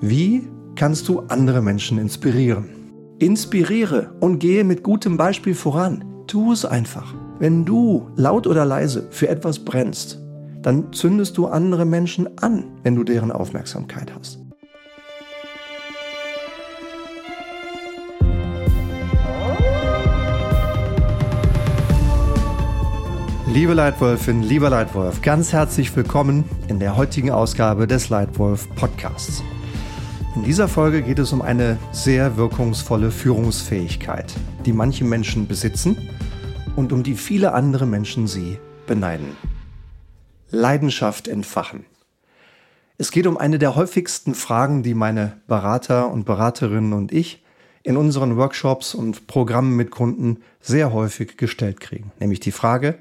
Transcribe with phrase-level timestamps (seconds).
[0.00, 2.68] Wie kannst du andere Menschen inspirieren?
[3.18, 6.04] Inspiriere und gehe mit gutem Beispiel voran.
[6.26, 7.14] Tu es einfach.
[7.38, 10.20] Wenn du laut oder leise für etwas brennst,
[10.60, 14.38] dann zündest du andere Menschen an, wenn du deren Aufmerksamkeit hast.
[23.46, 29.42] Liebe Leitwolfin, lieber Leitwolf, ganz herzlich willkommen in der heutigen Ausgabe des Leitwolf Podcasts.
[30.36, 34.34] In dieser Folge geht es um eine sehr wirkungsvolle Führungsfähigkeit,
[34.66, 35.96] die manche Menschen besitzen
[36.76, 39.34] und um die viele andere Menschen sie beneiden.
[40.50, 41.86] Leidenschaft entfachen.
[42.98, 47.42] Es geht um eine der häufigsten Fragen, die meine Berater und Beraterinnen und ich
[47.82, 52.12] in unseren Workshops und Programmen mit Kunden sehr häufig gestellt kriegen.
[52.20, 52.98] Nämlich die Frage,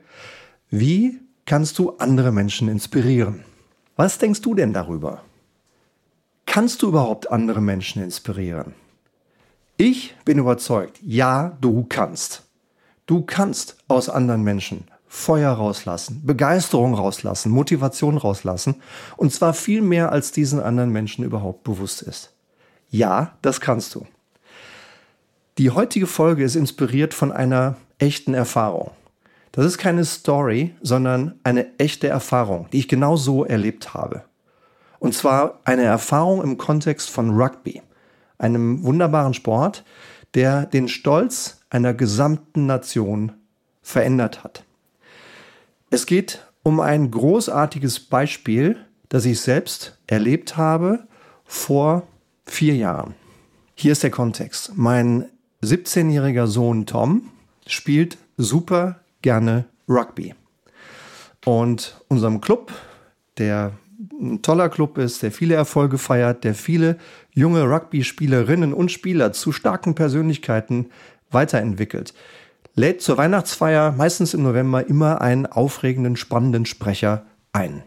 [0.69, 3.43] wie kannst du andere Menschen inspirieren?
[3.97, 5.21] Was denkst du denn darüber?
[6.45, 8.73] Kannst du überhaupt andere Menschen inspirieren?
[9.77, 12.43] Ich bin überzeugt, ja, du kannst.
[13.05, 18.75] Du kannst aus anderen Menschen Feuer rauslassen, Begeisterung rauslassen, Motivation rauslassen,
[19.17, 22.33] und zwar viel mehr, als diesen anderen Menschen überhaupt bewusst ist.
[22.89, 24.05] Ja, das kannst du.
[25.57, 28.91] Die heutige Folge ist inspiriert von einer echten Erfahrung.
[29.51, 34.23] Das ist keine Story, sondern eine echte Erfahrung, die ich genau so erlebt habe.
[34.99, 37.81] Und zwar eine Erfahrung im Kontext von Rugby,
[38.37, 39.83] einem wunderbaren Sport,
[40.33, 43.33] der den Stolz einer gesamten Nation
[43.81, 44.63] verändert hat.
[45.89, 48.77] Es geht um ein großartiges Beispiel,
[49.09, 51.07] das ich selbst erlebt habe
[51.45, 52.07] vor
[52.45, 53.13] vier Jahren.
[53.75, 54.71] Hier ist der Kontext.
[54.75, 55.25] Mein
[55.63, 57.29] 17-jähriger Sohn Tom
[57.67, 60.33] spielt super gerne Rugby.
[61.45, 62.71] Und unserem Club,
[63.37, 63.73] der
[64.19, 66.97] ein toller Club ist, der viele Erfolge feiert, der viele
[67.31, 70.87] junge Rugby-Spielerinnen und Spieler zu starken Persönlichkeiten
[71.31, 72.13] weiterentwickelt.
[72.75, 77.83] Lädt zur Weihnachtsfeier, meistens im November, immer einen aufregenden, spannenden Sprecher ein.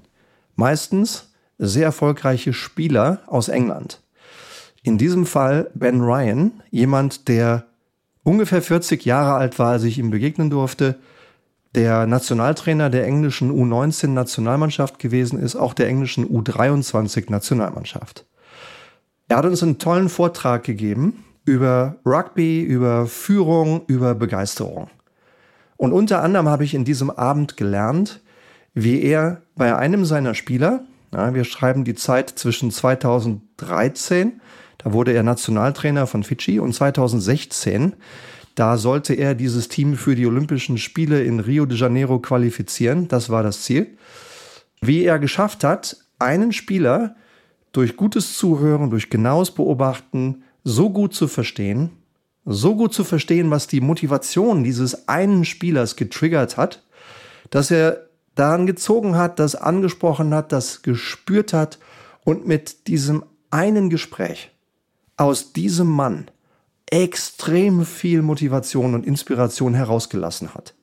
[0.56, 4.00] Meistens sehr erfolgreiche Spieler aus England.
[4.82, 7.66] In diesem Fall Ben Ryan, jemand, der
[8.22, 10.98] ungefähr 40 Jahre alt war, als ich ihm begegnen durfte,
[11.78, 18.26] der Nationaltrainer der englischen U19-Nationalmannschaft gewesen ist, auch der englischen U23-Nationalmannschaft.
[19.28, 24.90] Er hat uns einen tollen Vortrag gegeben über Rugby, über Führung, über Begeisterung.
[25.76, 28.22] Und unter anderem habe ich in diesem Abend gelernt,
[28.74, 30.80] wie er bei einem seiner Spieler,
[31.14, 34.40] ja, wir schreiben die Zeit zwischen 2013,
[34.78, 37.94] da wurde er Nationaltrainer von Fidschi, und 2016,
[38.58, 43.06] da sollte er dieses Team für die Olympischen Spiele in Rio de Janeiro qualifizieren.
[43.06, 43.96] Das war das Ziel.
[44.80, 47.14] Wie er geschafft hat, einen Spieler
[47.70, 51.90] durch gutes Zuhören, durch genaues Beobachten so gut zu verstehen,
[52.44, 56.82] so gut zu verstehen, was die Motivation dieses einen Spielers getriggert hat,
[57.50, 61.78] dass er daran gezogen hat, das angesprochen hat, das gespürt hat
[62.24, 64.50] und mit diesem einen Gespräch
[65.16, 66.28] aus diesem Mann
[66.90, 70.74] extrem viel Motivation und Inspiration herausgelassen hat.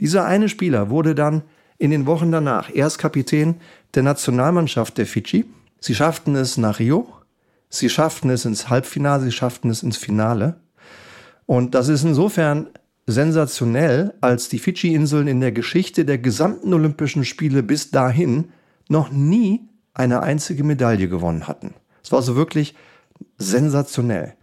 [0.00, 1.42] Dieser eine Spieler wurde dann
[1.78, 3.56] in den Wochen danach erst Kapitän
[3.94, 5.44] der Nationalmannschaft der Fidschi.
[5.80, 7.08] Sie schafften es nach Rio,
[7.68, 10.60] sie schafften es ins Halbfinale, sie schafften es ins Finale.
[11.46, 12.68] Und das ist insofern
[13.06, 18.52] sensationell, als die Fidschi-Inseln in der Geschichte der gesamten Olympischen Spiele bis dahin
[18.88, 21.74] noch nie eine einzige Medaille gewonnen hatten.
[22.02, 22.74] Es war also wirklich
[23.38, 24.34] sensationell.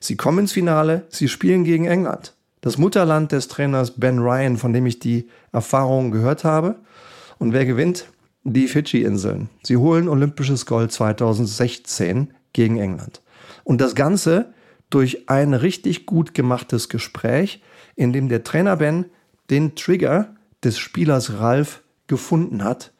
[0.00, 2.34] Sie kommen ins Finale, sie spielen gegen England.
[2.60, 6.76] Das Mutterland des Trainers Ben Ryan, von dem ich die Erfahrungen gehört habe.
[7.38, 8.06] Und wer gewinnt?
[8.44, 9.48] Die Fidschi-Inseln.
[9.62, 13.20] Sie holen olympisches Gold 2016 gegen England.
[13.64, 14.52] Und das Ganze
[14.90, 17.62] durch ein richtig gut gemachtes Gespräch,
[17.96, 19.06] in dem der Trainer Ben
[19.50, 22.92] den Trigger des Spielers Ralf gefunden hat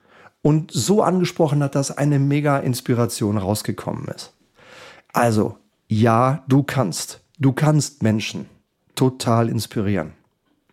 [0.43, 4.33] und so angesprochen hat, dass eine mega Inspiration rausgekommen ist.
[5.13, 7.21] Also, ja, du kannst.
[7.39, 8.47] Du kannst Menschen
[8.95, 10.13] total inspirieren.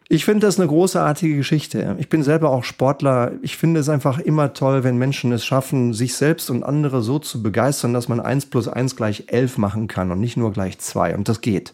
[0.10, 1.96] Ich finde das eine großartige Geschichte.
[1.98, 3.32] Ich bin selber auch Sportler.
[3.42, 7.20] Ich finde es einfach immer toll, wenn Menschen es schaffen, sich selbst und andere so
[7.20, 10.78] zu begeistern, dass man eins plus eins gleich elf machen kann und nicht nur gleich
[10.80, 11.16] zwei.
[11.16, 11.74] Und das geht.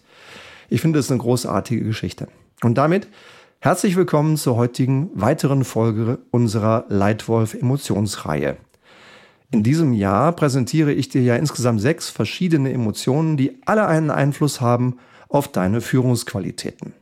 [0.69, 2.27] Ich finde es eine großartige Geschichte.
[2.61, 3.07] Und damit
[3.59, 8.57] herzlich willkommen zur heutigen weiteren Folge unserer Leitwolf Emotionsreihe.
[9.51, 14.61] In diesem Jahr präsentiere ich dir ja insgesamt sechs verschiedene Emotionen, die alle einen Einfluss
[14.61, 14.97] haben
[15.27, 16.93] auf deine Führungsqualitäten.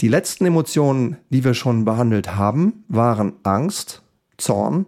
[0.00, 4.02] Die letzten Emotionen, die wir schon behandelt haben, waren Angst,
[4.38, 4.86] Zorn,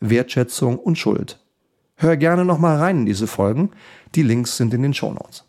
[0.00, 1.38] Wertschätzung und Schuld.
[1.96, 3.70] Hör gerne nochmal rein in diese Folgen.
[4.14, 5.44] Die Links sind in den Shownotes.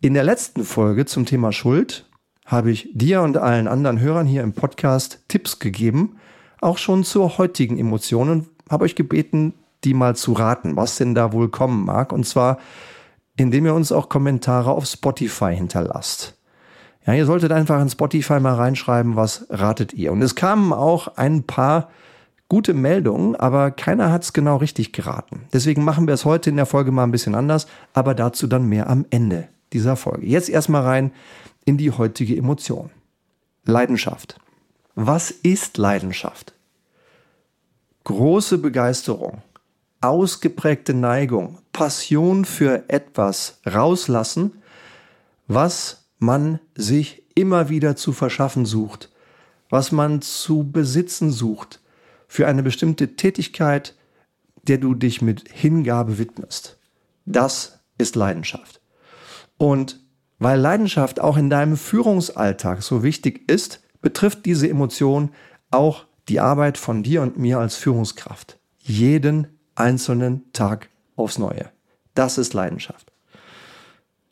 [0.00, 2.08] In der letzten Folge zum Thema Schuld
[2.44, 6.16] habe ich dir und allen anderen Hörern hier im Podcast Tipps gegeben,
[6.60, 11.14] auch schon zur heutigen Emotion und habe euch gebeten, die mal zu raten, was denn
[11.14, 12.12] da wohl kommen mag.
[12.12, 12.58] Und zwar,
[13.36, 16.34] indem ihr uns auch Kommentare auf Spotify hinterlasst.
[17.06, 20.12] Ja, ihr solltet einfach in Spotify mal reinschreiben, was ratet ihr.
[20.12, 21.90] Und es kamen auch ein paar
[22.48, 25.46] gute Meldungen, aber keiner hat es genau richtig geraten.
[25.52, 28.68] Deswegen machen wir es heute in der Folge mal ein bisschen anders, aber dazu dann
[28.68, 30.26] mehr am Ende dieser Folge.
[30.26, 31.12] Jetzt erstmal rein
[31.64, 32.90] in die heutige Emotion.
[33.64, 34.38] Leidenschaft.
[34.94, 36.52] Was ist Leidenschaft?
[38.04, 39.42] Große Begeisterung,
[40.02, 44.62] ausgeprägte Neigung, Passion für etwas rauslassen,
[45.48, 49.10] was man sich immer wieder zu verschaffen sucht,
[49.70, 51.80] was man zu besitzen sucht,
[52.28, 53.94] für eine bestimmte Tätigkeit,
[54.62, 56.78] der du dich mit Hingabe widmest.
[57.24, 58.80] Das ist Leidenschaft.
[59.58, 60.00] Und
[60.38, 65.30] weil Leidenschaft auch in deinem Führungsalltag so wichtig ist, betrifft diese Emotion
[65.70, 68.58] auch die Arbeit von dir und mir als Führungskraft.
[68.78, 71.70] Jeden einzelnen Tag aufs Neue.
[72.14, 73.12] Das ist Leidenschaft.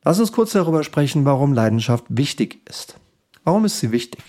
[0.04, 2.96] Lass uns kurz darüber sprechen, warum Leidenschaft wichtig ist.
[3.44, 4.22] Warum ist sie wichtig?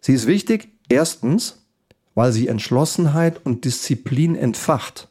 [0.00, 1.62] Sie ist wichtig, erstens,
[2.14, 5.08] weil sie Entschlossenheit und Disziplin entfacht.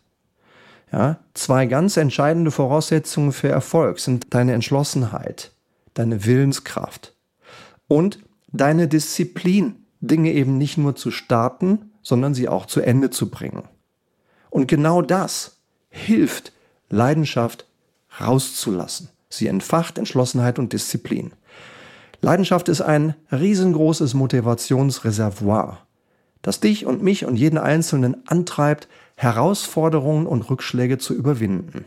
[0.92, 5.52] Ja, zwei ganz entscheidende Voraussetzungen für Erfolg sind deine Entschlossenheit,
[5.94, 7.14] deine Willenskraft
[7.88, 8.20] und
[8.52, 13.64] deine Disziplin, Dinge eben nicht nur zu starten, sondern sie auch zu Ende zu bringen.
[14.58, 15.58] Und genau das
[15.88, 16.52] hilft,
[16.90, 17.68] Leidenschaft
[18.20, 19.10] rauszulassen.
[19.30, 21.32] Sie entfacht Entschlossenheit und Disziplin.
[22.22, 25.86] Leidenschaft ist ein riesengroßes Motivationsreservoir
[26.42, 31.86] das dich und mich und jeden Einzelnen antreibt, Herausforderungen und Rückschläge zu überwinden.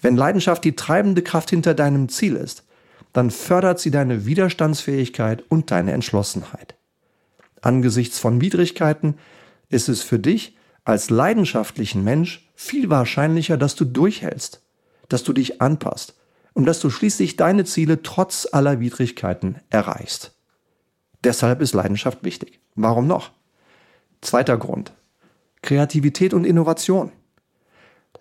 [0.00, 2.64] Wenn Leidenschaft die treibende Kraft hinter deinem Ziel ist,
[3.12, 6.76] dann fördert sie deine Widerstandsfähigkeit und deine Entschlossenheit.
[7.60, 9.18] Angesichts von Widrigkeiten
[9.68, 14.62] ist es für dich als leidenschaftlichen Mensch viel wahrscheinlicher, dass du durchhältst,
[15.08, 16.14] dass du dich anpasst
[16.54, 20.32] und dass du schließlich deine Ziele trotz aller Widrigkeiten erreichst.
[21.24, 22.60] Deshalb ist Leidenschaft wichtig.
[22.74, 23.30] Warum noch?
[24.20, 24.92] Zweiter Grund.
[25.62, 27.12] Kreativität und Innovation.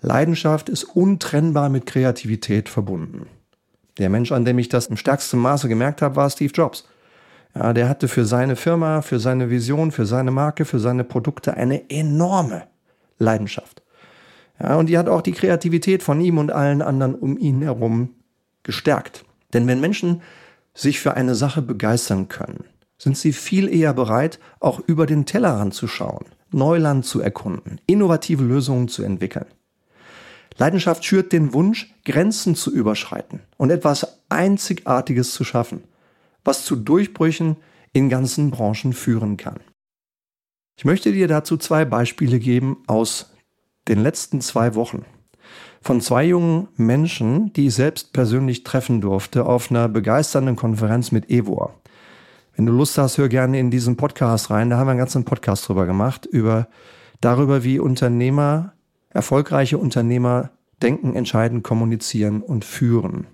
[0.01, 3.27] Leidenschaft ist untrennbar mit Kreativität verbunden.
[3.97, 6.87] Der Mensch, an dem ich das im stärksten Maße gemerkt habe, war Steve Jobs.
[7.55, 11.55] Ja, der hatte für seine Firma, für seine Vision, für seine Marke, für seine Produkte
[11.55, 12.63] eine enorme
[13.17, 13.81] Leidenschaft.
[14.61, 18.11] Ja, und die hat auch die Kreativität von ihm und allen anderen um ihn herum
[18.63, 19.25] gestärkt.
[19.53, 20.21] Denn wenn Menschen
[20.73, 22.63] sich für eine Sache begeistern können,
[22.97, 28.43] sind sie viel eher bereit, auch über den Tellerrand zu schauen, Neuland zu erkunden, innovative
[28.43, 29.47] Lösungen zu entwickeln.
[30.57, 35.83] Leidenschaft schürt den Wunsch, Grenzen zu überschreiten und etwas Einzigartiges zu schaffen,
[36.43, 37.57] was zu Durchbrüchen
[37.93, 39.59] in ganzen Branchen führen kann.
[40.77, 43.33] Ich möchte dir dazu zwei Beispiele geben aus
[43.87, 45.05] den letzten zwei Wochen
[45.81, 51.29] von zwei jungen Menschen, die ich selbst persönlich treffen durfte auf einer begeisternden Konferenz mit
[51.29, 51.73] Evor.
[52.55, 54.69] Wenn du Lust hast, hör gerne in diesen Podcast rein.
[54.69, 56.67] Da haben wir einen ganzen Podcast drüber gemacht, über
[57.19, 58.73] darüber, wie Unternehmer,
[59.09, 60.51] erfolgreiche Unternehmer
[60.81, 63.27] denken, entscheiden, kommunizieren und führen.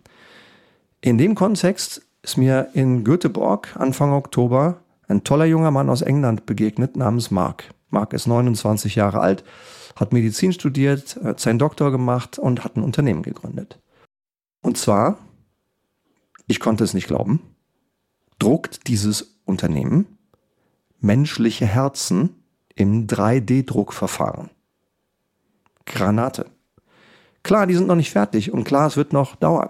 [1.02, 6.46] In dem Kontext ist mir in Göteborg Anfang Oktober ein toller junger Mann aus England
[6.46, 7.74] begegnet namens Mark.
[7.90, 9.46] Mark ist 29 Jahre alt,
[9.96, 13.80] hat Medizin studiert, hat seinen Doktor gemacht und hat ein Unternehmen gegründet.
[14.62, 15.20] Und zwar,
[16.48, 17.40] ich konnte es nicht glauben,
[18.40, 20.18] druckt dieses Unternehmen
[21.00, 22.44] menschliche Herzen
[22.76, 24.50] im 3D-Druckverfahren.
[25.86, 26.48] Granate.
[27.44, 29.70] Klar, die sind noch nicht fertig und klar, es wird noch dauern.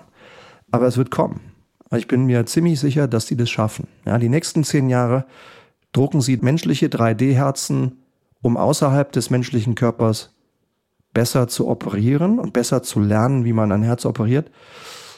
[0.72, 1.57] Aber es wird kommen.
[1.96, 3.88] Ich bin mir ziemlich sicher, dass die das schaffen.
[4.06, 5.26] Ja, die nächsten zehn Jahre
[5.94, 8.04] drucken sie menschliche 3D-Herzen,
[8.42, 10.36] um außerhalb des menschlichen Körpers
[11.14, 14.52] besser zu operieren und besser zu lernen, wie man ein Herz operiert.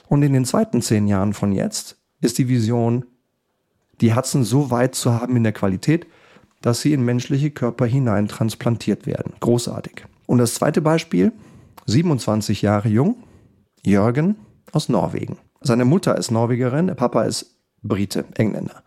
[0.07, 3.05] Und in den zweiten zehn Jahren von jetzt ist die Vision,
[4.01, 6.07] die Herzen so weit zu haben in der Qualität,
[6.61, 9.33] dass sie in menschliche Körper hinein transplantiert werden.
[9.39, 10.05] Großartig.
[10.25, 11.31] Und das zweite Beispiel,
[11.85, 13.23] 27 Jahre jung,
[13.85, 14.35] Jürgen
[14.71, 15.37] aus Norwegen.
[15.61, 18.83] Seine Mutter ist Norwegerin, der Papa ist Brite, Engländer.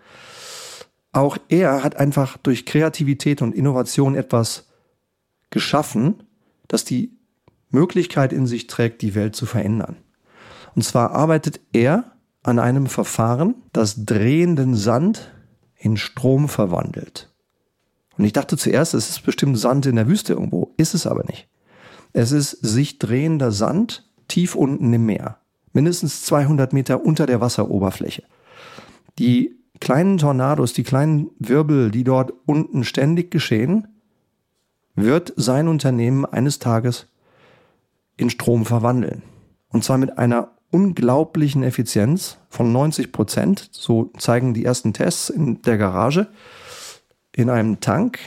[1.12, 4.69] Auch er hat einfach durch Kreativität und Innovation etwas
[5.50, 6.23] geschaffen,
[6.69, 7.19] das die
[7.71, 9.97] Möglichkeit in sich trägt, die Welt zu verändern.
[10.75, 12.12] Und zwar arbeitet er
[12.43, 15.33] an einem Verfahren, das drehenden Sand
[15.76, 17.31] in Strom verwandelt.
[18.17, 20.73] Und ich dachte zuerst, es ist bestimmt Sand in der Wüste irgendwo.
[20.76, 21.49] Ist es aber nicht.
[22.12, 25.38] Es ist sich drehender Sand tief unten im Meer,
[25.73, 28.23] mindestens 200 Meter unter der Wasseroberfläche.
[29.19, 33.88] Die kleinen Tornados, die kleinen Wirbel, die dort unten ständig geschehen,
[34.95, 37.07] wird sein Unternehmen eines Tages
[38.17, 39.23] in Strom verwandeln.
[39.69, 43.69] Und zwar mit einer unglaublichen Effizienz von 90 Prozent.
[43.73, 46.29] So zeigen die ersten Tests in der Garage.
[47.35, 48.19] In einem Tank,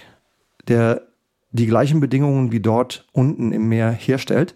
[0.67, 1.01] der
[1.51, 4.55] die gleichen Bedingungen wie dort unten im Meer herstellt.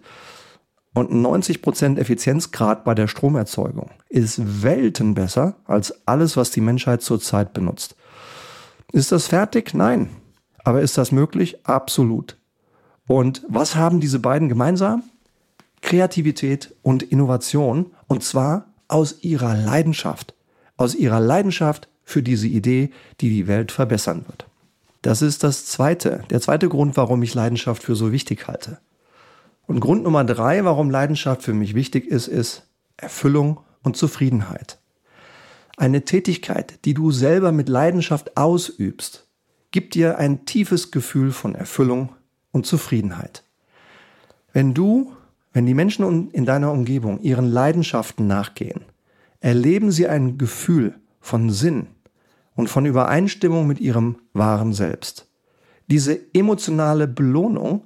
[0.92, 7.02] Und 90 Prozent Effizienzgrad bei der Stromerzeugung ist Welten besser als alles, was die Menschheit
[7.02, 7.94] zurzeit benutzt.
[8.92, 9.72] Ist das fertig?
[9.72, 10.08] Nein.
[10.64, 11.64] Aber ist das möglich?
[11.64, 12.36] Absolut.
[13.06, 15.04] Und was haben diese beiden gemeinsam?
[15.80, 17.92] Kreativität und Innovation.
[18.08, 20.34] Und zwar aus ihrer Leidenschaft.
[20.76, 24.46] Aus ihrer Leidenschaft für diese Idee, die die Welt verbessern wird.
[25.02, 28.78] Das ist das zweite, der zweite Grund, warum ich Leidenschaft für so wichtig halte.
[29.70, 34.80] Und Grund Nummer drei, warum Leidenschaft für mich wichtig ist, ist Erfüllung und Zufriedenheit.
[35.76, 39.28] Eine Tätigkeit, die du selber mit Leidenschaft ausübst,
[39.70, 42.08] gibt dir ein tiefes Gefühl von Erfüllung
[42.50, 43.44] und Zufriedenheit.
[44.52, 45.12] Wenn du,
[45.52, 48.80] wenn die Menschen in deiner Umgebung ihren Leidenschaften nachgehen,
[49.38, 51.86] erleben sie ein Gefühl von Sinn
[52.56, 55.28] und von Übereinstimmung mit ihrem wahren Selbst.
[55.86, 57.84] Diese emotionale Belohnung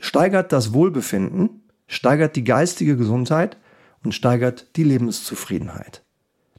[0.00, 3.56] steigert das Wohlbefinden, steigert die geistige Gesundheit
[4.02, 6.02] und steigert die Lebenszufriedenheit.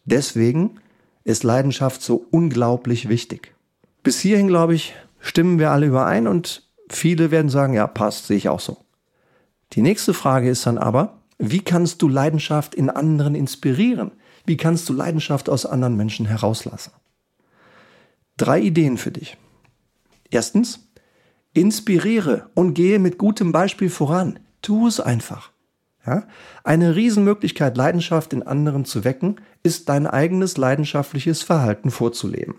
[0.06, 0.80] Deswegen
[1.24, 3.54] ist Leidenschaft so unglaublich wichtig.
[4.04, 8.38] Bis hierhin, glaube ich, stimmen wir alle überein und viele werden sagen, ja, passt, sehe
[8.38, 8.78] ich auch so.
[9.74, 14.12] Die nächste Frage ist dann aber, wie kannst du Leidenschaft in anderen inspirieren?
[14.46, 16.92] Wie kannst du Leidenschaft aus anderen Menschen herauslassen?
[18.38, 19.38] Drei Ideen für dich.
[20.30, 20.91] Erstens,
[21.54, 24.40] inspiriere und gehe mit gutem Beispiel voran.
[24.62, 25.52] Tu es einfach.
[26.06, 26.24] Ja?
[26.64, 32.56] Eine Riesenmöglichkeit, Leidenschaft in anderen zu wecken, ist dein eigenes leidenschaftliches Verhalten vorzuleben.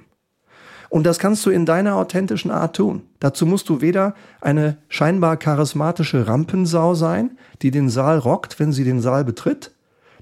[0.91, 3.05] Und das kannst du in deiner authentischen Art tun.
[3.19, 8.85] Dazu musst du weder eine scheinbar charismatische Rampensau sein, die den Saal rockt, wenn sie
[8.85, 9.71] den Saal betritt,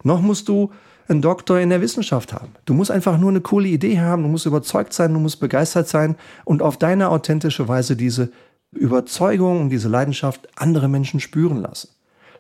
[0.05, 0.71] noch musst du
[1.09, 2.53] einen Doktor in der Wissenschaft haben.
[2.67, 5.89] Du musst einfach nur eine coole Idee haben, du musst überzeugt sein, du musst begeistert
[5.89, 8.31] sein und auf deine authentische Weise diese
[8.73, 11.91] Überzeugung und diese Leidenschaft andere Menschen spüren lassen.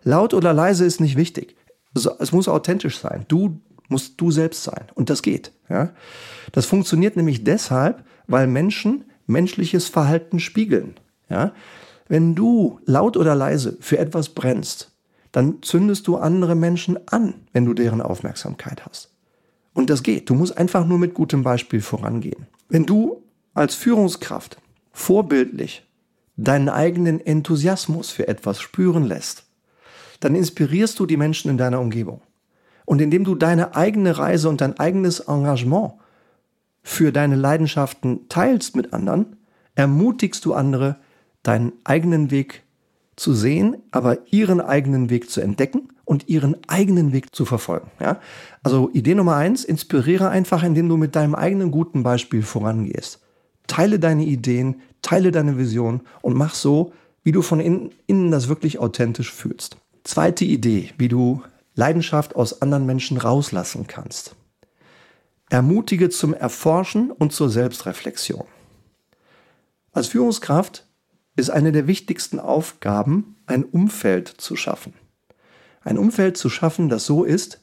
[0.02, 1.56] Laut oder leise ist nicht wichtig.
[1.94, 3.24] Es muss authentisch sein.
[3.28, 4.86] Du musst du selbst sein.
[4.94, 5.52] Und das geht.
[5.68, 5.90] Ja?
[6.52, 10.94] Das funktioniert nämlich deshalb, weil Menschen menschliches Verhalten spiegeln.
[11.28, 11.52] Ja?
[12.08, 14.92] Wenn du laut oder leise für etwas brennst,
[15.32, 19.10] dann zündest du andere Menschen an, wenn du deren Aufmerksamkeit hast.
[19.74, 20.28] Und das geht.
[20.28, 22.46] Du musst einfach nur mit gutem Beispiel vorangehen.
[22.68, 23.22] Wenn du
[23.54, 24.58] als Führungskraft
[24.92, 25.84] vorbildlich
[26.44, 29.44] deinen eigenen Enthusiasmus für etwas spüren lässt,
[30.20, 32.22] dann inspirierst du die Menschen in deiner Umgebung.
[32.84, 35.94] Und indem du deine eigene Reise und dein eigenes Engagement
[36.82, 39.36] für deine Leidenschaften teilst mit anderen,
[39.74, 40.96] ermutigst du andere,
[41.42, 42.62] deinen eigenen Weg
[43.16, 47.90] zu sehen, aber ihren eigenen Weg zu entdecken und ihren eigenen Weg zu verfolgen.
[48.00, 48.18] Ja?
[48.62, 53.20] Also Idee Nummer eins, inspiriere einfach, indem du mit deinem eigenen guten Beispiel vorangehst.
[53.66, 56.92] Teile deine Ideen, teile deine Vision und mach so,
[57.22, 59.76] wie du von innen, innen das wirklich authentisch fühlst.
[60.04, 61.42] Zweite Idee, wie du
[61.74, 64.34] Leidenschaft aus anderen Menschen rauslassen kannst.
[65.50, 68.44] Ermutige zum Erforschen und zur Selbstreflexion.
[69.92, 70.86] Als Führungskraft
[71.36, 74.94] ist eine der wichtigsten Aufgaben, ein Umfeld zu schaffen.
[75.82, 77.60] Ein Umfeld zu schaffen, das so ist,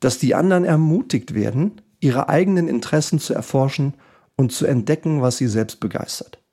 [0.00, 3.94] dass die anderen ermutigt werden, ihre eigenen Interessen zu erforschen
[4.36, 6.43] und zu entdecken, was sie selbst begeistert.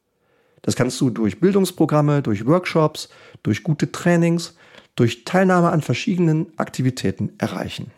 [0.62, 3.10] Das kannst du durch Bildungsprogramme, durch Workshops,
[3.44, 4.56] durch gute Trainings,
[4.96, 7.92] durch Teilnahme an verschiedenen Aktivitäten erreichen.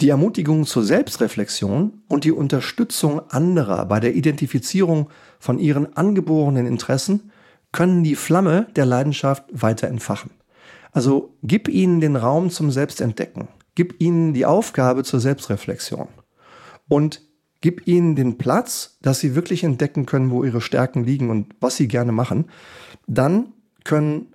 [0.00, 5.08] Die Ermutigung zur Selbstreflexion und die Unterstützung anderer bei der Identifizierung
[5.38, 7.30] von ihren angeborenen Interessen
[7.72, 10.30] können die Flamme der Leidenschaft weiter entfachen.
[10.92, 16.08] Also gib ihnen den Raum zum Selbstentdecken, gib ihnen die Aufgabe zur Selbstreflexion
[16.88, 17.22] und
[17.60, 21.76] gib ihnen den Platz, dass sie wirklich entdecken können, wo ihre Stärken liegen und was
[21.76, 22.46] sie gerne machen.
[23.06, 23.52] Dann
[23.84, 24.32] können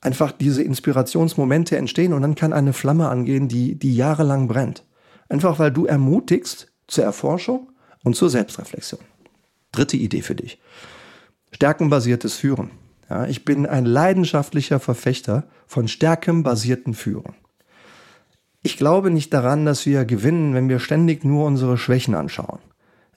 [0.00, 4.84] einfach diese Inspirationsmomente entstehen und dann kann eine Flamme angehen, die, die jahrelang brennt.
[5.28, 7.70] Einfach weil du ermutigst zur Erforschung
[8.04, 9.00] und zur Selbstreflexion.
[9.70, 10.60] Dritte Idee für dich.
[11.52, 12.70] Stärkenbasiertes Führen.
[13.08, 17.34] Ja, ich bin ein leidenschaftlicher Verfechter von stärkenbasierten Führen.
[18.62, 22.60] Ich glaube nicht daran, dass wir gewinnen, wenn wir ständig nur unsere Schwächen anschauen.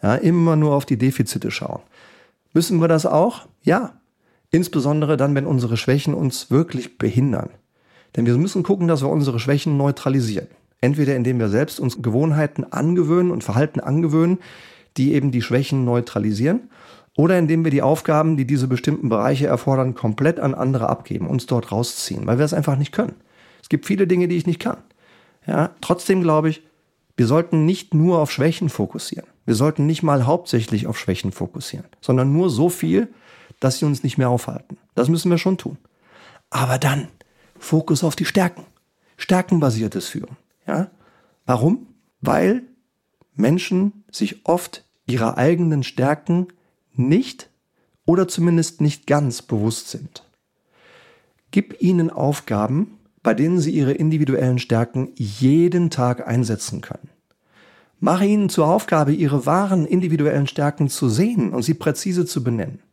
[0.01, 1.81] Ja, immer nur auf die Defizite schauen.
[2.53, 3.47] Müssen wir das auch?
[3.63, 3.93] Ja.
[4.51, 7.49] Insbesondere dann, wenn unsere Schwächen uns wirklich behindern.
[8.15, 10.47] Denn wir müssen gucken, dass wir unsere Schwächen neutralisieren.
[10.81, 14.39] Entweder indem wir selbst uns Gewohnheiten angewöhnen und Verhalten angewöhnen,
[14.97, 16.69] die eben die Schwächen neutralisieren,
[17.17, 21.45] oder indem wir die Aufgaben, die diese bestimmten Bereiche erfordern, komplett an andere abgeben, uns
[21.45, 23.15] dort rausziehen, weil wir es einfach nicht können.
[23.61, 24.77] Es gibt viele Dinge, die ich nicht kann.
[25.45, 26.63] Ja, trotzdem glaube ich,
[27.17, 29.27] wir sollten nicht nur auf Schwächen fokussieren.
[29.45, 33.13] Wir sollten nicht mal hauptsächlich auf Schwächen fokussieren, sondern nur so viel,
[33.59, 34.77] dass sie uns nicht mehr aufhalten.
[34.95, 35.77] Das müssen wir schon tun.
[36.49, 37.07] Aber dann
[37.57, 38.65] Fokus auf die Stärken.
[39.17, 40.35] Stärkenbasiertes Führen.
[40.67, 40.89] Ja?
[41.45, 41.87] Warum?
[42.21, 42.63] Weil
[43.33, 46.47] Menschen sich oft ihrer eigenen Stärken
[46.93, 47.49] nicht
[48.05, 50.23] oder zumindest nicht ganz bewusst sind.
[51.51, 52.94] Gib ihnen Aufgaben,
[53.25, 57.09] bei denen sie ihre individuellen Stärken jeden Tag einsetzen können.
[57.99, 62.83] Mache ihnen zur Aufgabe, ihre wahren individuellen Stärken zu sehen und sie präzise zu benennen.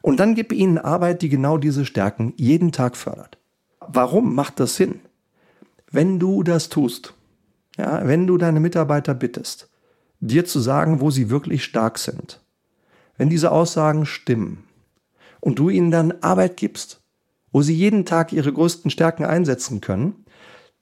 [0.00, 3.36] Und dann gib ihnen Arbeit, die genau diese Stärken jeden Tag fördert.
[3.80, 5.00] Warum macht das Sinn?
[5.90, 7.12] Wenn du das tust,
[7.76, 9.68] ja, wenn du deine Mitarbeiter bittest,
[10.18, 12.40] dir zu sagen, wo sie wirklich stark sind,
[13.18, 14.64] wenn diese Aussagen stimmen
[15.40, 17.03] und du ihnen dann Arbeit gibst,
[17.54, 20.24] wo sie jeden Tag ihre größten Stärken einsetzen können,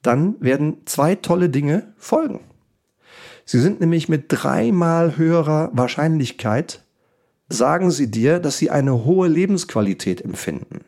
[0.00, 2.40] dann werden zwei tolle Dinge folgen.
[3.44, 6.82] Sie sind nämlich mit dreimal höherer Wahrscheinlichkeit,
[7.50, 10.80] sagen sie dir, dass sie eine hohe Lebensqualität empfinden.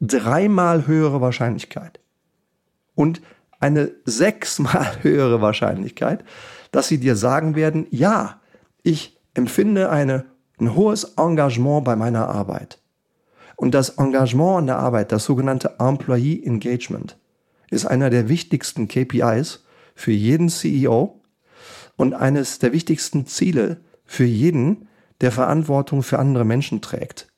[0.00, 1.98] Dreimal höhere Wahrscheinlichkeit.
[2.94, 3.20] Und
[3.58, 6.24] eine sechsmal höhere Wahrscheinlichkeit,
[6.70, 8.40] dass sie dir sagen werden, ja,
[8.84, 10.26] ich empfinde eine,
[10.60, 12.79] ein hohes Engagement bei meiner Arbeit.
[13.60, 17.18] Und das Engagement an der Arbeit, das sogenannte Employee Engagement,
[17.68, 19.64] ist einer der wichtigsten KPIs
[19.94, 21.20] für jeden CEO
[21.96, 24.88] und eines der wichtigsten Ziele für jeden,
[25.20, 27.28] der Verantwortung für andere Menschen trägt.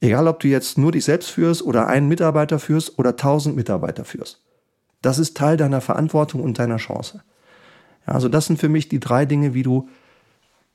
[0.00, 4.06] Egal, ob du jetzt nur dich selbst führst oder einen Mitarbeiter führst oder tausend Mitarbeiter
[4.06, 4.42] führst.
[5.02, 7.22] Das ist Teil deiner Verantwortung und deiner Chance.
[8.06, 9.86] Ja, also das sind für mich die drei Dinge, wie du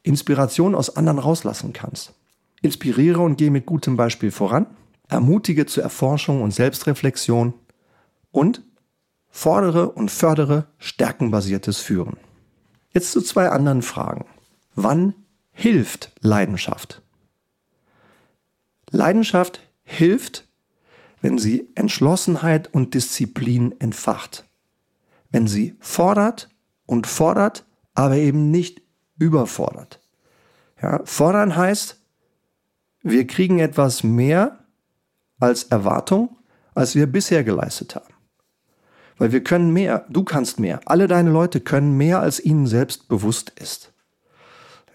[0.04, 2.14] Inspiration aus anderen rauslassen kannst.
[2.62, 4.68] Inspiriere und gehe mit gutem Beispiel voran
[5.14, 7.54] ermutige zur Erforschung und Selbstreflexion
[8.32, 8.64] und
[9.30, 12.18] fordere und fördere stärkenbasiertes Führen.
[12.92, 14.26] Jetzt zu zwei anderen Fragen.
[14.76, 15.16] Wann
[15.52, 17.02] hilft Leidenschaft?
[18.90, 20.48] Leidenschaft hilft,
[21.22, 24.46] wenn sie Entschlossenheit und Disziplin entfacht.
[25.32, 26.50] Wenn sie fordert
[26.86, 28.82] und fordert, aber eben nicht
[29.18, 30.00] überfordert.
[30.82, 32.00] Ja, fordern heißt,
[33.02, 34.63] wir kriegen etwas mehr,
[35.44, 36.38] als Erwartung,
[36.74, 38.14] als wir bisher geleistet haben.
[39.18, 43.08] Weil wir können mehr, du kannst mehr, alle deine Leute können mehr, als ihnen selbst
[43.08, 43.92] bewusst ist.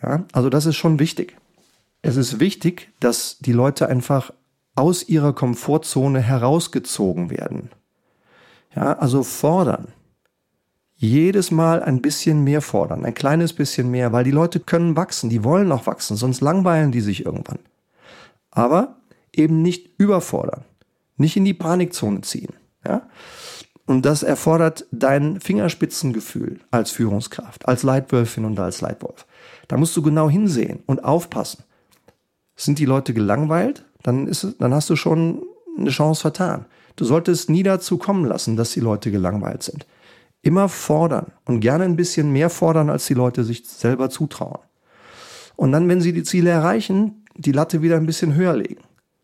[0.02, 1.36] Ja, also das ist schon wichtig.
[2.02, 4.32] Es ist wichtig, dass die Leute einfach
[4.74, 7.70] aus ihrer Komfortzone herausgezogen werden.
[8.74, 9.88] Ja, also fordern.
[10.96, 15.30] Jedes Mal ein bisschen mehr fordern, ein kleines bisschen mehr, weil die Leute können wachsen,
[15.30, 17.60] die wollen auch wachsen, sonst langweilen die sich irgendwann.
[18.50, 18.97] Aber
[19.38, 20.64] eben nicht überfordern,
[21.16, 22.52] nicht in die Panikzone ziehen.
[22.86, 23.08] Ja?
[23.86, 29.26] Und das erfordert dein Fingerspitzengefühl als Führungskraft, als Leitwölfin und als Leitwolf.
[29.66, 31.64] Da musst du genau hinsehen und aufpassen.
[32.54, 35.42] Sind die Leute gelangweilt, dann, ist, dann hast du schon
[35.78, 36.66] eine Chance vertan.
[36.96, 39.86] Du solltest nie dazu kommen lassen, dass die Leute gelangweilt sind.
[40.42, 44.60] Immer fordern und gerne ein bisschen mehr fordern, als die Leute sich selber zutrauen.
[45.56, 48.82] Und dann, wenn sie die Ziele erreichen, die Latte wieder ein bisschen höher legen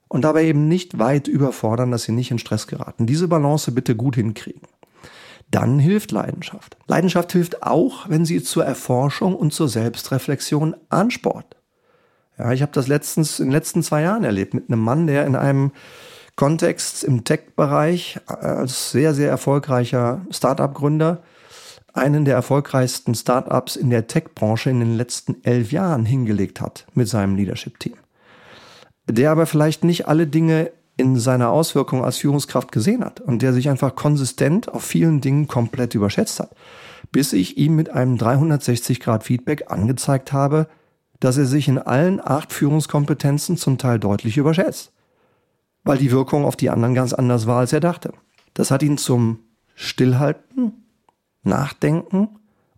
[0.08, 3.06] und dabei eben nicht weit überfordern, dass sie nicht in Stress geraten.
[3.06, 4.62] Diese Balance bitte gut hinkriegen.
[5.50, 6.76] Dann hilft Leidenschaft.
[6.86, 11.56] Leidenschaft hilft auch, wenn sie zur Erforschung und zur Selbstreflexion ansport.
[12.38, 15.26] Ja, ich habe das letztens in den letzten zwei Jahren erlebt mit einem Mann, der
[15.26, 15.72] in einem
[16.36, 21.22] Kontext im Tech-Bereich als sehr, sehr erfolgreicher Startup-Gründer
[21.92, 27.08] einen der erfolgreichsten Startups in der Tech-Branche in den letzten elf Jahren hingelegt hat mit
[27.08, 27.94] seinem Leadership-Team
[29.06, 33.52] der aber vielleicht nicht alle Dinge in seiner Auswirkung als Führungskraft gesehen hat und der
[33.52, 36.54] sich einfach konsistent auf vielen Dingen komplett überschätzt hat,
[37.10, 40.68] bis ich ihm mit einem 360-Grad-Feedback angezeigt habe,
[41.20, 44.92] dass er sich in allen acht Führungskompetenzen zum Teil deutlich überschätzt,
[45.82, 48.12] weil die Wirkung auf die anderen ganz anders war, als er dachte.
[48.52, 49.40] Das hat ihn zum
[49.74, 50.84] Stillhalten,
[51.42, 52.28] Nachdenken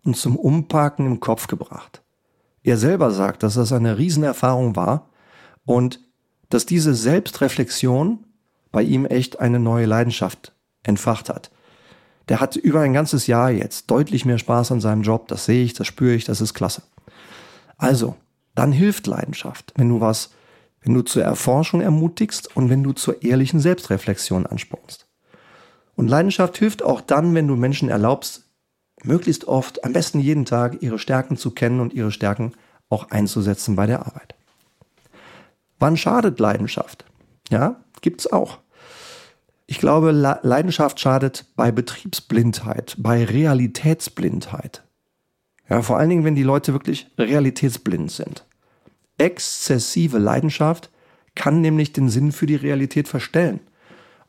[0.03, 2.01] und zum Umparken im Kopf gebracht.
[2.63, 5.09] Er selber sagt, dass das eine Riesenerfahrung war
[5.65, 6.06] und
[6.49, 8.25] dass diese Selbstreflexion
[8.71, 11.51] bei ihm echt eine neue Leidenschaft entfacht hat.
[12.29, 15.27] Der hat über ein ganzes Jahr jetzt deutlich mehr Spaß an seinem Job.
[15.27, 16.83] Das sehe ich, das spüre ich, das ist klasse.
[17.77, 18.15] Also,
[18.55, 20.31] dann hilft Leidenschaft, wenn du was,
[20.81, 25.07] wenn du zur Erforschung ermutigst und wenn du zur ehrlichen Selbstreflexion anspornst.
[25.95, 28.45] Und Leidenschaft hilft auch dann, wenn du Menschen erlaubst,
[29.03, 32.53] möglichst oft, am besten jeden Tag, ihre Stärken zu kennen und ihre Stärken
[32.89, 34.36] auch einzusetzen bei der Arbeit.
[35.79, 37.05] Wann schadet Leidenschaft?
[37.49, 38.59] Ja, gibt's auch.
[39.65, 44.83] Ich glaube, Leidenschaft schadet bei Betriebsblindheit, bei Realitätsblindheit.
[45.69, 48.45] Ja, vor allen Dingen, wenn die Leute wirklich realitätsblind sind.
[49.17, 50.89] Exzessive Leidenschaft
[51.35, 53.59] kann nämlich den Sinn für die Realität verstellen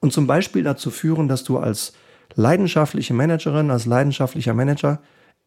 [0.01, 1.93] und zum Beispiel dazu führen, dass du als
[2.35, 5.01] leidenschaftliche Managerin, als leidenschaftlicher Manager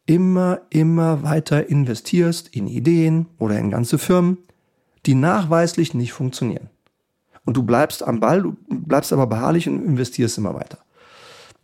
[0.06, 4.38] immer, immer weiter investierst in Ideen oder in ganze Firmen,
[5.06, 6.70] die nachweislich nicht funktionieren.
[7.44, 10.78] Und du bleibst am Ball, du bleibst aber beharrlich und investierst immer weiter.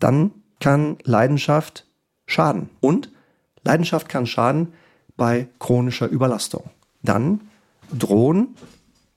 [0.00, 1.86] Dann kann Leidenschaft
[2.26, 2.68] schaden.
[2.80, 3.10] Und
[3.62, 4.72] Leidenschaft kann schaden
[5.16, 6.64] bei chronischer Überlastung.
[7.02, 7.40] Dann
[7.96, 8.56] drohen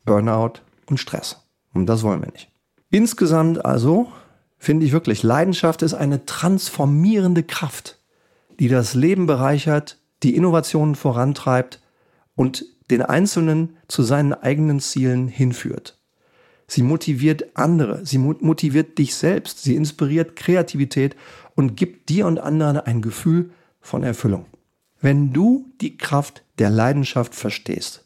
[0.06, 1.38] Burnout und Stress.
[1.74, 2.50] Und das wollen wir nicht.
[2.90, 4.12] Insgesamt also
[4.58, 7.98] finde ich wirklich, Leidenschaft ist eine transformierende Kraft,
[8.60, 11.82] die das Leben bereichert, die Innovationen vorantreibt
[12.36, 15.98] und den Einzelnen zu seinen eigenen Zielen hinführt.
[16.68, 21.16] Sie motiviert andere, sie motiviert dich selbst, sie inspiriert Kreativität
[21.56, 23.52] und gibt dir und anderen ein Gefühl
[23.82, 24.46] von Erfüllung.
[25.02, 28.06] Wenn du die Kraft der Leidenschaft verstehst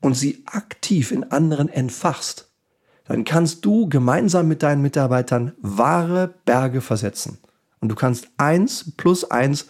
[0.00, 2.50] und sie aktiv in anderen entfachst,
[3.04, 7.38] dann kannst du gemeinsam mit deinen Mitarbeitern wahre Berge versetzen.
[7.80, 9.68] Und du kannst eins plus eins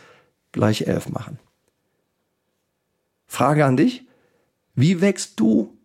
[0.53, 1.39] gleich elf machen.
[3.27, 4.07] Frage an dich,
[4.75, 5.77] wie wächst du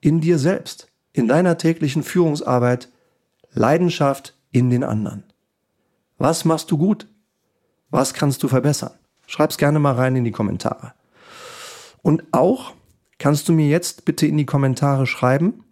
[0.00, 2.88] in dir selbst, in deiner täglichen Führungsarbeit
[3.52, 5.24] Leidenschaft in den anderen?
[6.18, 7.06] Was machst du gut?
[7.90, 8.92] Was kannst du verbessern?
[9.26, 10.92] Schreib's gerne mal rein in die Kommentare.
[12.02, 12.74] Und auch
[13.18, 15.64] kannst du mir jetzt bitte in die Kommentare schreiben,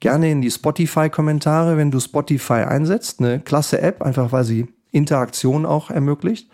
[0.00, 3.20] gerne in die Spotify-Kommentare, wenn du Spotify einsetzt.
[3.20, 6.50] Eine klasse App, einfach weil sie Interaktion auch ermöglicht.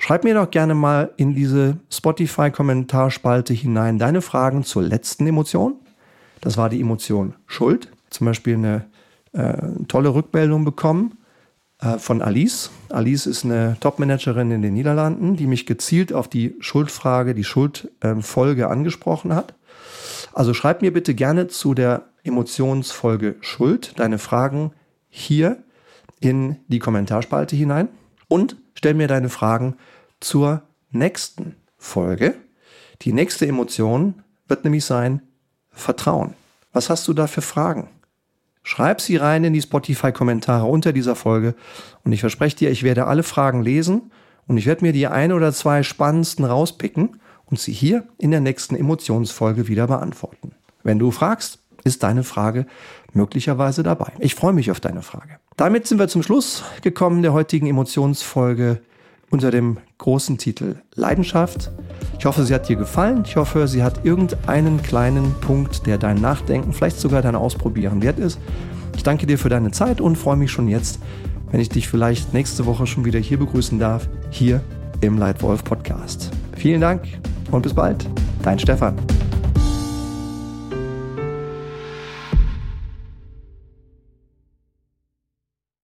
[0.00, 5.74] Schreib mir doch gerne mal in diese Spotify-Kommentarspalte hinein deine Fragen zur letzten Emotion.
[6.40, 7.92] Das war die Emotion Schuld.
[8.08, 8.86] Zum Beispiel eine
[9.34, 9.58] äh,
[9.88, 11.18] tolle Rückmeldung bekommen
[11.82, 12.70] äh, von Alice.
[12.88, 18.62] Alice ist eine Top-Managerin in den Niederlanden, die mich gezielt auf die Schuldfrage, die Schuldfolge
[18.62, 19.52] äh, angesprochen hat.
[20.32, 24.72] Also schreib mir bitte gerne zu der Emotionsfolge Schuld deine Fragen
[25.10, 25.58] hier
[26.20, 27.88] in die Kommentarspalte hinein
[28.28, 29.76] und stell mir deine Fragen
[30.20, 32.34] zur nächsten Folge.
[33.02, 35.20] Die nächste Emotion wird nämlich sein
[35.70, 36.32] Vertrauen.
[36.72, 37.90] Was hast du da für Fragen?
[38.62, 41.54] Schreib sie rein in die Spotify-Kommentare unter dieser Folge
[42.04, 44.12] und ich verspreche dir, ich werde alle Fragen lesen
[44.46, 48.40] und ich werde mir die ein oder zwei spannendsten rauspicken und sie hier in der
[48.40, 50.52] nächsten Emotionsfolge wieder beantworten.
[50.82, 52.66] Wenn du fragst, ist deine Frage
[53.12, 54.12] möglicherweise dabei.
[54.18, 55.38] Ich freue mich auf deine Frage.
[55.56, 58.80] Damit sind wir zum Schluss gekommen der heutigen Emotionsfolge
[59.30, 61.70] unter dem großen Titel Leidenschaft.
[62.18, 63.22] Ich hoffe, sie hat dir gefallen.
[63.24, 68.18] Ich hoffe, sie hat irgendeinen kleinen Punkt, der dein Nachdenken, vielleicht sogar dein Ausprobieren wert
[68.18, 68.38] ist.
[68.96, 70.98] Ich danke dir für deine Zeit und freue mich schon jetzt,
[71.50, 74.60] wenn ich dich vielleicht nächste Woche schon wieder hier begrüßen darf, hier
[75.00, 76.30] im Leitwolf Podcast.
[76.56, 77.04] Vielen Dank
[77.50, 78.06] und bis bald.
[78.42, 78.96] Dein Stefan.